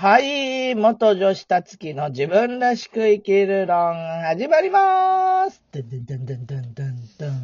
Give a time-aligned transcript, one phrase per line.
[0.00, 5.62] はい、元女子たつきの自分らしく生きる論、始まりまーす。
[5.72, 7.34] ドゥンドゥンドゥンドゥンドゥンドゥンドゥン。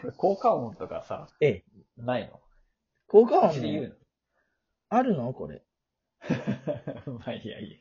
[0.00, 1.64] これ効果音とかさ、ええ、
[1.96, 2.40] ないの？
[3.06, 3.92] 効果音ね、
[4.88, 5.32] あるの？
[5.32, 5.62] これ。
[7.06, 7.80] の まあいいやいい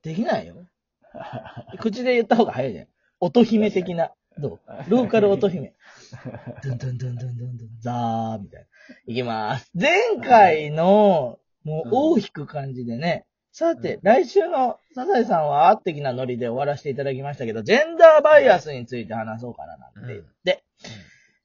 [0.00, 0.54] できないよ。
[0.54, 1.76] や。
[1.80, 2.86] 口で言った方が早いじゃん。
[3.20, 4.10] 音姫的な。
[4.38, 4.60] どう？
[4.88, 5.74] ローカル音姫。
[6.64, 8.66] ドゥンドゥンドゥンドゥンドゥンドゥン、ザーみたいな。
[9.06, 9.70] いきます。
[9.74, 13.26] 前回の、もう、大引く感じでね。
[13.52, 14.00] さて、うん。
[14.02, 20.64] 来週のサザエさんは、あ的なノリで終わらせていただきましたけど、ジェンダーバイアスについて話そうかななんて言って、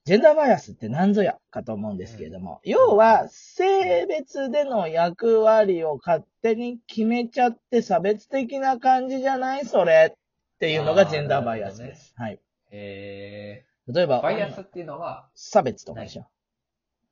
[0.06, 10.18] ジェンダーバイアスって何ぞやかと思うんですけれども、要は、性別での役割を勝手に決めちゃって差別的な感じじゃないそれっ
[10.60, 12.14] ていうのがジェンダーバイアスです。
[12.18, 12.40] はい。
[12.72, 16.28] え例えば、ー、バイアスっていうのは、差別とかでしょ。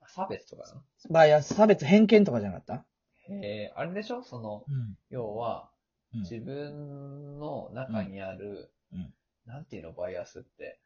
[0.08, 0.82] 差別とかなの？
[1.10, 2.86] バイアス、差別、偏見とかじゃなかった？
[3.30, 4.24] えー、あれでしょ？
[4.24, 4.98] その、うん。
[5.10, 5.70] 要は、
[6.14, 9.14] うん自分の中にある、うんうん
[9.46, 10.80] なんていうの、バイアスって。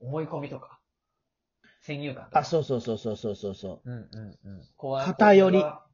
[0.00, 0.80] 思い込みとか。
[1.80, 2.40] 先入観とか。
[2.40, 3.90] あ、そうそうそうそうそうそうそう。
[3.90, 4.62] うんうんうん。
[4.76, 5.86] こう偏りこれは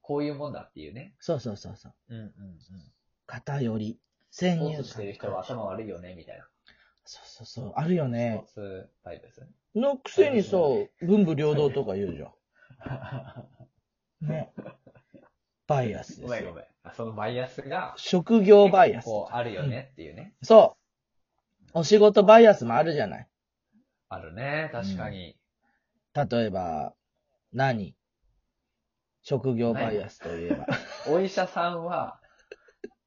[0.00, 1.14] こういうもんだっていうね。
[1.18, 1.94] そうそうそうそう。
[2.08, 2.30] うんうんうん。
[3.26, 3.98] 偏り。
[4.30, 4.76] 先入観。
[4.76, 6.46] スポーツしてる人は頭悪いよね、みたいな。
[7.04, 7.72] そうそうそう。
[7.76, 8.44] あるよスポーね。
[8.46, 9.48] ツタイプですね。
[9.74, 10.56] のくせにさ、
[11.00, 12.26] 文武両道とか言うじゃ
[14.24, 14.26] ん。
[14.30, 14.52] ね。
[15.66, 16.26] バイアスですよ。
[16.28, 16.64] ごめんごめん。
[16.84, 19.04] あそのバイアスが、職業バイアス。
[19.04, 20.34] こう、あるよねっていうね。
[20.42, 20.76] そ
[21.74, 21.78] う。
[21.78, 23.28] お仕事バイアスもあるじゃない。
[24.08, 25.36] あるね、確かに。
[26.14, 26.94] 例えば、
[27.52, 27.96] 何？
[29.22, 30.66] 職業バイアスといえば。
[31.08, 32.20] お医者さんは、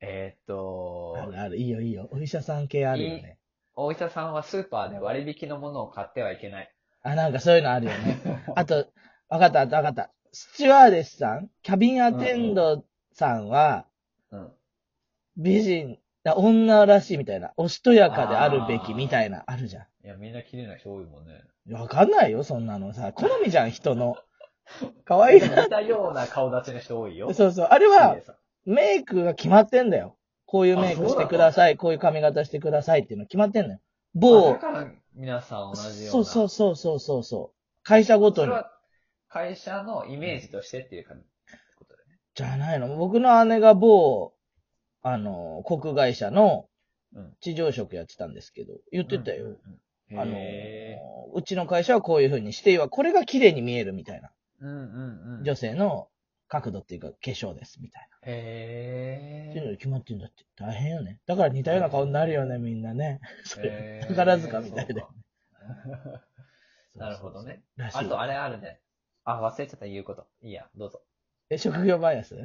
[0.02, 1.58] えーっとあ、るある。
[1.58, 2.09] いいよいいよ。
[2.11, 3.38] お医者さん系あるよね。
[3.75, 6.73] お医者さんはスーパーで割引のものを買ってはいけない。
[7.03, 8.17] あ、なんかそういうのあるよね。
[8.55, 8.88] あと、
[9.30, 10.11] わかったわかった。
[10.39, 13.88] スチュワーデスさんキャビンアテンドさんは、
[14.30, 14.52] うん。
[15.35, 17.53] 美人、あ女らしいみたいな。
[17.57, 20.05] おしとやかであるべきみたいな、あるじゃん。
[20.05, 21.42] いや、みんな綺麗な人多いもんね。
[21.71, 23.14] わかんないよ、そんなのさ。
[23.14, 24.15] 好みじゃん、人の。
[25.05, 27.33] 可愛い似たような顔立ちの人多いよ。
[27.33, 27.65] そうそう。
[27.71, 30.17] あれは綺麗、さメイクが決まってんだよ。
[30.45, 33.80] こういうメイクしてください、こういう髪型してくださいっていうの決まってんのよ。
[33.80, 33.81] あ
[34.14, 36.11] 某だ、から皆さん同じような。
[36.11, 37.83] そうそうそうそうそうそう。
[37.83, 38.49] 会社ごとに。
[38.49, 38.77] それは
[39.37, 41.23] 会社のイメージとしてっていう感じ。
[41.77, 42.17] ことだよね。
[42.33, 42.95] じゃないの？
[42.98, 44.33] 僕の姉が某、
[45.03, 46.67] あの、航空会社の
[47.14, 49.45] うん地上職やってたんですけど、言ってたよ。
[49.45, 49.58] うんうん
[50.11, 50.20] うん。
[50.20, 50.99] あのへ、
[51.33, 54.30] うちの会社はこういう風にして、はこれが綺麗に見えるみたいな。
[54.61, 55.43] ーうんうんうん。
[55.43, 56.08] 女性の
[56.47, 58.17] 角度っていうか化粧ですみたいな。
[58.23, 60.45] へっていうので決まってんだって。
[60.58, 61.20] 大変よね。
[61.27, 63.20] だから似たような顔になるよね、みんなね。
[63.45, 64.93] それ、宝塚みたいで。
[64.93, 66.23] そうか
[66.95, 67.61] なるほどね。
[67.76, 67.97] らしい。
[67.97, 68.80] あと、あれあるね。
[69.30, 70.26] あ、忘れちゃった言うこと。
[70.42, 71.02] いいや、どうぞ。
[71.49, 72.36] え、職業バイアス？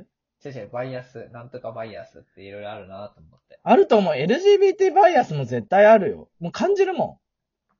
[0.45, 3.61] 違う違う、バイアス、なんとかバイアスっていろいろあるなと思って。
[3.63, 4.15] あると思う。
[4.15, 6.29] LGBT バイアスも絶対あるよ。
[6.41, 7.21] もう感じるも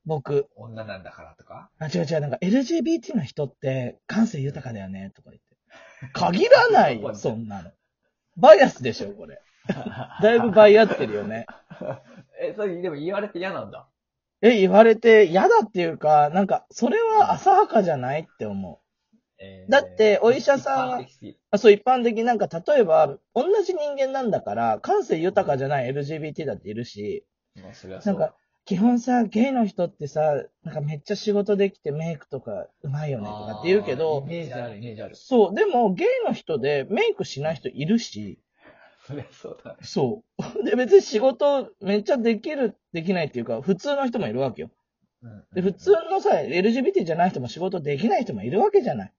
[0.05, 0.09] ん。
[0.09, 0.47] 僕。
[0.55, 1.71] 女なんだからとか？
[1.81, 6.13] あ、違う違う、なんか LGBT の人って感性豊かだよね、とか言って。
[6.13, 7.73] 限らないよ、 そんなの。
[8.37, 9.41] バイアスでしょ、これ。
[10.23, 11.47] だいぶバイアってるよね。
[12.41, 13.89] え、それでも言われて嫌なんだ。
[14.41, 18.82] え、言われて嫌だっていうか、なんか、それは浅はかじゃないって思う。
[19.43, 21.07] えーだってお医者さんは
[21.51, 27.25] あそう、一般的になんか、例えば、同じ人間なんだから、感性豊かじゃない LGBT だっているし、
[27.61, 30.21] まあそれはそうなんか、基本さ、ゲイの人ってさ、
[30.63, 35.17] なんかめっちゃ仕事できてメイクとかうまいよねとかって言うけどイ、メージある、イメージある。
[35.17, 38.39] そう、でもゲイの人でメイクしない人いるし、
[39.33, 39.79] そうだね。
[39.83, 40.43] そう。
[40.65, 44.71] で、別に仕事めっちゃできる、できないっていうか、普通の人もいるわけよ。
[45.23, 49.13] うんで、普通のさ、LGBT じゃない人も仕事できない人もいるわけじゃない。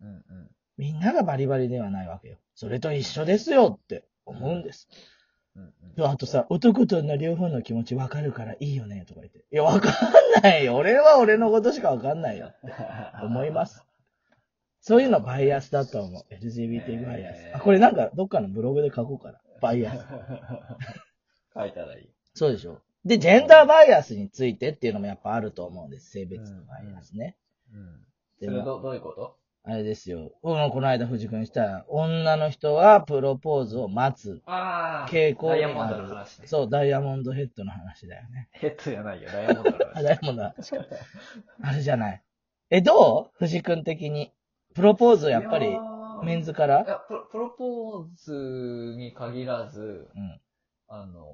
[0.00, 0.50] うんうん。
[0.76, 2.38] みんながバリバリではないわけよ。
[2.54, 4.88] それと一緒ですよって思うんです。
[5.56, 9.44] うんうんあとさ、男と女両方の気持ちわかるからいいよね、とか言って。
[9.50, 10.76] いや、わかんないよ。
[10.76, 12.52] 俺は俺のことしかわかんないよ。
[13.24, 13.82] 思います。
[14.80, 16.34] そういうのバイアスだと思う。
[16.34, 17.40] LGBT バイアス。
[17.40, 19.40] えーあ、これなんかどっかのブログで書こうかな。
[19.60, 20.06] バイアス。
[21.54, 22.08] 書いたらいい。
[22.34, 22.80] そうでしょ。
[23.04, 26.10] で、ジェンダーバイアスについてっていうのもやっぱあると思うんです。
[26.10, 27.36] 性別のバイアスね。
[27.72, 28.04] うん。
[28.38, 29.36] そでも、れどどういうこと？
[29.64, 30.32] あれですよ。
[30.42, 35.12] うんこの間藤君した、女の人はプロポーズを待つああ。
[35.12, 35.88] 傾向にダイヤモン。
[35.90, 36.46] ドの話ね。
[36.46, 38.48] そう、ダイヤモンドヘッドの話だよね。
[38.52, 40.02] ヘッドじゃないよ、ダイヤモンドのあ、話。
[40.04, 40.44] ダイヤモンド。
[40.44, 42.22] あれじゃない。
[42.70, 43.38] え、どう？
[43.38, 44.32] 藤君的に。
[44.74, 46.82] プロポーズやっぱりいやーメンズから？
[46.82, 50.40] いやプロ、プロポーズに限らず、うん。
[50.88, 51.24] あの、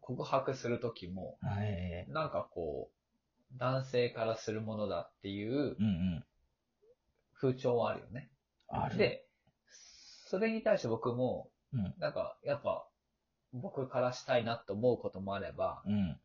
[0.00, 2.06] 告白するときも、はい。
[2.08, 5.88] なんかこう、男性からするものだっていううんう
[6.20, 6.24] ん。
[7.44, 8.30] 風潮はあるよね。
[8.68, 8.96] ある。
[8.96, 9.26] で、
[10.26, 11.94] それに対して僕も、うん。
[11.98, 12.86] なんか、やっぱ、
[13.52, 16.18] 僕からしたいなと思うこともあれば、うん。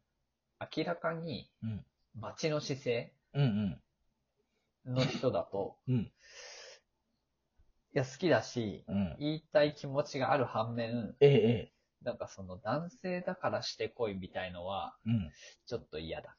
[0.77, 1.85] 明らかにうん、
[2.15, 3.81] 待ちの姿勢うん。
[4.85, 5.95] の人だと、うん。
[5.95, 6.11] い
[7.93, 9.15] や、好きだし、うん。
[9.19, 11.73] 言いたい気持ちがある反面、ええ、ええ。
[12.01, 15.31] なんかその男性だからしてこいみたいのは、うん。
[15.65, 16.35] ちょっと嫌だ。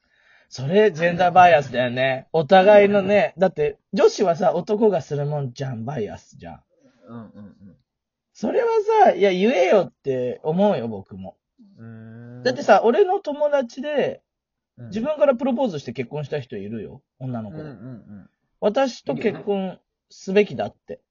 [0.51, 2.27] それ、ジェンダーバイアスだよね。
[2.33, 6.63] お互いのね、だって、女子はさ、男がするもんじゃん、バイアスじゃん。
[7.07, 7.55] うんうん
[8.33, 8.67] それは
[9.03, 11.37] さ、いや、言えよって思うよ、僕も。
[11.77, 12.43] うん。
[12.43, 14.23] だってさ、俺の友達で、
[14.77, 17.57] うん、自分からプロポーズして結婚した人いるよ、女の子。
[17.57, 18.29] うんうんうん。
[18.59, 21.01] 私と結婚すべきだって。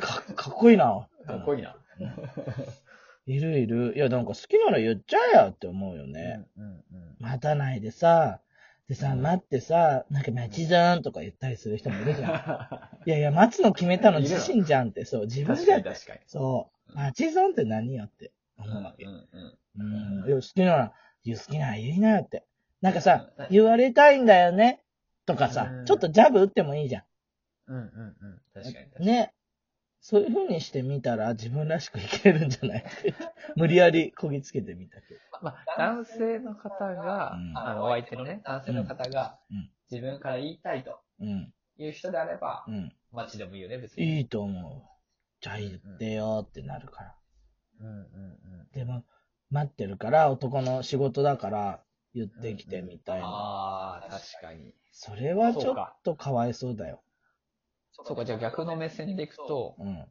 [0.00, 1.08] かかっこいいな。
[1.26, 1.74] かっこいいな。
[3.26, 3.94] いるいる。
[3.96, 6.46] いや、なんか好きなら言っちゃえやって思うよね。
[6.56, 6.84] うんうん
[7.20, 8.40] 待たないでさ、
[8.88, 13.06] でさ、うん待ってさ、なんか待ちじゃんとか言ったりする人もいるじゃん。
[13.08, 16.20] いやいや、待つの決めたの自身じゃんって、そう、自分確じゃん確かに。
[16.26, 16.96] そう。
[16.96, 19.04] 待ち損って何よってうん思うわけ。
[19.04, 20.28] うんうんうん。
[20.28, 20.92] いや好きなら、
[21.24, 22.44] 好きなら言いなよって。
[22.80, 24.80] なんかさうん、言われたいんだよね。
[25.26, 27.04] とかさう、んちょっとジャブ打ってもいいじゃ
[27.68, 28.42] うんうんうん。
[28.52, 29.02] 確かに確かん。
[29.02, 29.06] に。
[29.06, 29.32] ね。
[30.00, 32.84] そういう風にしてみたら自分らしくいけるんじゃない？
[33.56, 35.20] 無理やりこぎつけてみたけど。
[35.42, 41.52] まあ、男性の方が、うんあの、お相手のね、男性の方がうん、自分から言いたいとうん。
[41.76, 42.92] いう人であればう、ん。
[43.12, 44.18] 街でもいいよね、別に。
[44.18, 44.82] いいと思う。
[45.40, 47.16] じゃあ言ってよってなるから。
[47.80, 47.98] うんうんう
[48.64, 48.68] ん。
[48.72, 49.04] でも、
[49.50, 51.82] 待ってるから、男の仕事だから、
[52.14, 53.26] 言ってきてみたいな。
[53.26, 54.74] ああ、確かに。
[54.92, 57.02] それはちょっとかわいそうだよ。
[58.04, 60.06] そうか、じゃあ逆の目線でいくと、うん。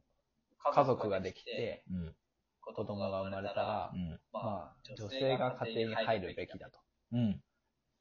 [0.72, 2.14] 家族ができて、うん。
[2.60, 4.20] 子供が生まれたらう、ん。
[4.32, 6.78] まあ、女性が家庭に入るべきだと。
[7.12, 7.40] うん。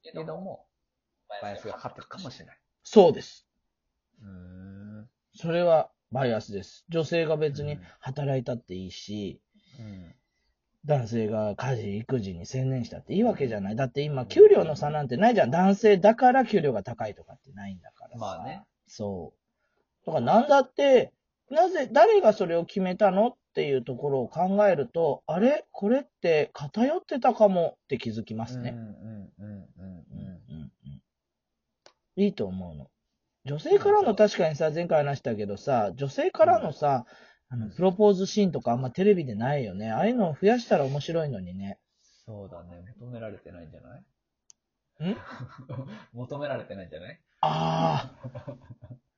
[0.03, 0.67] けども、
[1.41, 2.57] バイアスがかかってるかもしれない。
[2.83, 3.47] そうです。
[4.21, 4.27] うー
[5.01, 5.09] ん。
[5.35, 6.85] それはバイアスです。
[6.89, 9.41] 女性が別にうん働いたっていいし、
[9.79, 10.15] うん。
[10.85, 13.75] 男性が家事、育児に専念したっていいわけじゃない。
[13.75, 15.51] だって今、給料の差なんてないじゃん。
[15.51, 18.17] 男性だから給料が高いとかってないんだからさ。
[18.17, 18.63] まあね。
[18.87, 19.38] そう。
[20.05, 21.13] だからなんだって、
[21.49, 25.65] なぜ、誰がそれを決めたのっていうところを考えると、あれ？
[25.71, 28.71] これって偏ってたかもって気づきますね。
[28.71, 28.93] うんうん
[29.39, 30.05] うんうん
[30.49, 31.01] うんうん
[32.15, 32.87] いいと思うの。
[33.45, 37.05] 女性からの確かにさ、前回話したけどさ、女性からのさ、
[37.49, 39.89] あの、プロポーズシーンとかあんまテレビでないよね。
[39.91, 41.79] ああいうのを増やしたら面白いのにね。
[42.25, 42.83] そうだね。
[42.99, 45.11] 求められてないんじゃない？
[45.11, 45.17] ん？
[46.13, 47.19] 求められてないんじゃない？
[47.41, 48.29] ああ。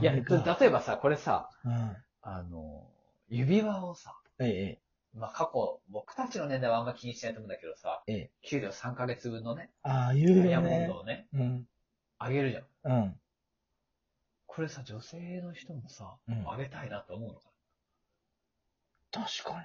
[0.00, 0.22] いや、例
[0.66, 1.96] えばさ、これさ、うん。
[2.22, 2.88] あの、
[3.28, 8.30] 指輪をさ、ええ、まあ過去、僕たちの年代はあんま気にしないと思うんだけどさ、ええ、ええ。
[8.42, 10.96] 給料3ヶ月分のね、ああ、言うダイヤよねモンド。
[11.00, 11.68] をね、うん。
[12.18, 12.92] あげるじゃん。
[12.92, 13.20] うん。
[14.46, 17.50] これさ、女性の人もさ、うんあげたいなと思うのか
[19.12, 19.64] 確か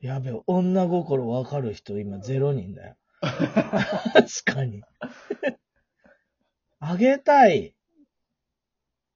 [0.00, 0.02] に。
[0.08, 2.96] やべえ、女心わかる人今ゼロ人だよ。
[3.20, 4.82] 確かに。
[6.80, 7.74] あげたい。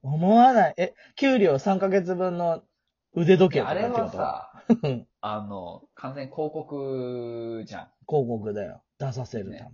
[0.06, 0.74] 思わない。
[0.76, 2.62] え、給料3ヶ月分の
[3.14, 3.68] 腕時計な。
[3.70, 7.88] あれはさ、うんあの、完全広告じゃん。
[8.08, 8.82] 広告だよ。
[8.98, 9.70] 出させるための。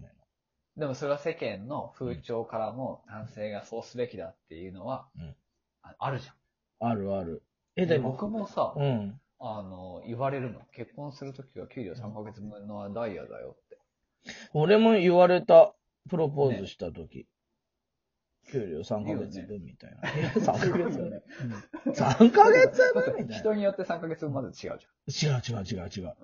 [0.79, 5.35] でもそれは世間の風潮からも男性がそうすべきだっていうのは、うん
[5.83, 6.91] ああるじゃん。
[6.91, 7.43] あるある。
[7.77, 9.21] え、で、でも、僕もさ、うん。
[9.41, 10.61] あの、言われるの。
[10.73, 13.79] 結婚するときは給料3ヶ月分のダイヤだよって。
[14.55, 15.75] 俺も言われた。
[16.09, 17.27] プロポーズした時。
[18.51, 20.11] 給料3ヶ月分みたいな。
[20.11, 21.23] え、3ヶ月分
[21.87, 23.39] ?3 ヶ月分みたいな。
[23.39, 26.15] 人によって3ヶ月分まで違うじ違う違う違う違う。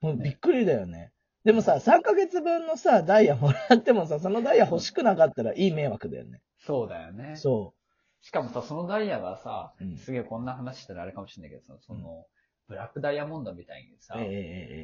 [0.00, 1.12] もうびっくりだよね。
[1.44, 6.34] でもさ、3ヶ月分のさ、ダイヤもらってもさ、そのダイヤ欲しくなかったらいい迷惑だよね。
[6.34, 6.40] ゃん。
[6.66, 7.36] そうだよね。
[7.36, 7.74] そ
[8.20, 12.26] しかもさ、そのダイヤがさ、うんすげえこんな話したらあれかもしれないけどさ、その、
[12.68, 13.96] ブラックダイヤモンドみたいにう。
[13.98, 14.30] さ、ええええ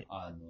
[0.03, 0.48] えあの、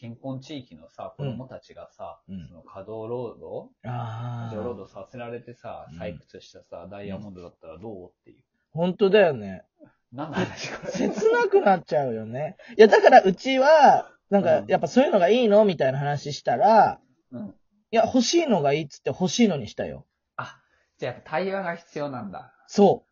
[0.00, 4.74] 貧困地域のさ、子供たちがさ、うんその稼働労働えあ過剰労あ。
[4.74, 8.42] 働させられてさうん、採掘したさ、ダイヤモンドだったらどうっていう。
[8.72, 9.64] 本当だよね。
[10.12, 10.92] 何の話これ。
[10.92, 12.56] 切なくなっちゃうよね。
[12.76, 17.00] いや、だからうちは、なんかう、んやっぱそういうのがいいのみたいな話したら、
[17.32, 17.46] うん。
[17.90, 20.06] いや、欲しいのがいいっつって欲しいのにしたよ。
[20.36, 20.58] あ、
[20.98, 22.52] じゃあやっぱ対話が必要なんだ。
[22.66, 23.10] そう。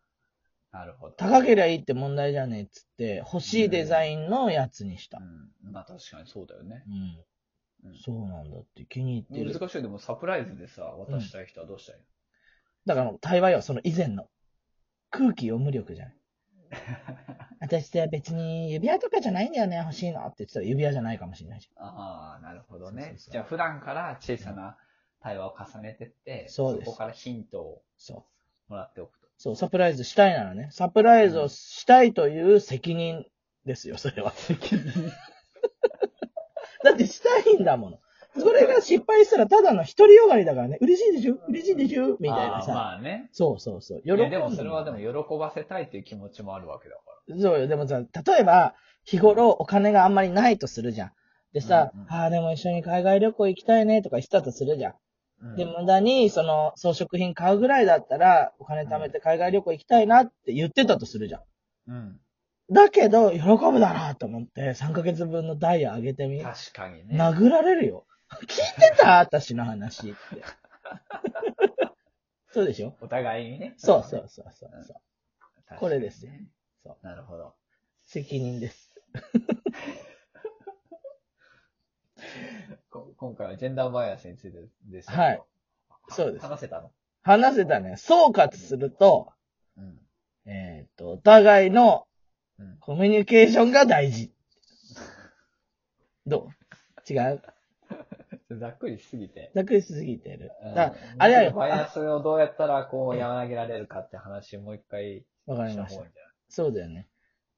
[0.75, 1.13] なるほど。
[1.15, 5.19] 高けりゃいいって問題じゃねえっつって、欲しいデザインのやつにした。
[5.19, 5.71] うん。
[5.71, 6.83] まあ確かにそうだよね。
[6.85, 7.89] うん。
[7.89, 9.57] うんそうなんだって気に入ってる。
[9.57, 9.83] 難しいよ。
[9.83, 12.03] でもサプライズでさ、渡したい人はどうしたらいい
[12.87, 14.27] だから、対話よ、その以前の。
[15.11, 16.15] 空気読む力じゃない。
[17.61, 24.77] 私って別に指輪とかじゃないんだよね、欲しいのって言ってたら指輪じゃないかもしれないじああ、なるほどねそうそうそうじゃあ普段から小さな
[25.21, 27.83] 対話を重ねてって、そこからヒントを
[28.67, 29.24] もらっておくと。
[29.37, 33.25] そう、サプライズしたいならね、サプライズをしたいという責任
[33.65, 34.31] ですよ、それは。
[34.31, 35.11] 責任
[36.83, 37.99] だってしたいんだもの。
[38.37, 40.77] それが失敗したらただの独りよがりだからね。
[40.81, 41.37] 嬉しいでしょ？
[41.47, 42.17] 嬉しいでしょ？
[42.19, 42.73] みたいなさ。
[42.73, 43.29] まあね。
[43.31, 44.01] そうそうそう。
[44.01, 47.01] 喜でもそれはでも喜ばせたいっていう気持ちもあるわけだか
[47.41, 47.67] そうよ。
[47.67, 48.07] でもさ、例
[48.41, 48.75] えば、
[49.05, 51.11] 日頃お金があんまりないとするじゃん。
[51.53, 54.93] でさ、うんうんああ、でも一緒に海外旅行行きたいねとか言ってたとするじゃん。
[55.55, 61.41] で、無駄に、その、装飾品買うぐらいだったら、お金貯めて海外旅行行きたいなって言ってたとするじゃん。
[61.87, 62.19] うん。
[62.71, 66.41] だけど、喜ぶだなと思って、3ヶ月分のダイヤ上げてみ。
[66.41, 67.15] 確かにね。
[67.17, 68.05] 殴られるよ。
[68.41, 68.55] 聞いて
[68.97, 69.19] た？
[69.19, 70.17] 私の話って。
[72.51, 72.95] そうでしょ？
[73.01, 73.75] お互いにね。
[73.77, 74.97] そうそうそうそうそう。
[75.67, 76.31] 確かにねこれですよ
[76.83, 76.97] そう。
[77.05, 77.53] なるほど。
[78.05, 78.91] 責任です。
[82.95, 85.41] こ今回はジェンダーバイアスについてですけどはい。
[86.09, 86.91] そうです話せたの？
[87.23, 87.95] 話せたね。
[87.97, 89.33] 総括すると、
[89.77, 89.99] うん。
[90.45, 92.07] えっ、と、お互いの
[92.57, 92.77] うん。
[92.79, 94.31] コミュニケーションが大事。
[96.25, 96.47] ど
[97.09, 97.13] う？
[97.13, 97.41] 違う？
[98.57, 99.51] ざっくりしすぎて。
[99.53, 100.51] ざっくりしすぎてる。
[100.63, 106.03] うんだあれやよバイアスをどうやったらこう、和らげられるかって話もう一回わかりました
[106.47, 107.07] そうだよね。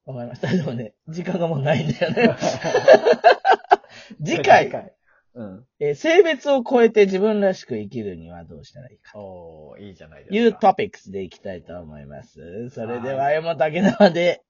[0.04, 0.48] わかりました。
[0.48, 2.36] でもね、時間がもうないんだよね。
[4.24, 4.97] 次回、
[5.38, 5.64] うん。
[5.78, 9.16] えー性別を超えて自分らしく生きるにはどうしたらいいか。
[9.16, 10.36] おー、いいじゃないですか。
[10.36, 12.70] いうトピックスでいきたいと思います。
[12.70, 14.42] それでは、山竹縄で、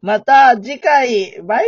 [0.00, 1.66] また次回、バイバーイ